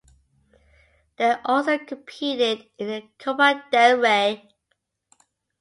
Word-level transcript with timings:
They 1.17 1.35
also 1.45 1.77
competed 1.77 2.67
in 2.79 2.87
the 2.87 3.03
Copa 3.19 3.63
del 3.71 3.99
Rey. 3.99 4.49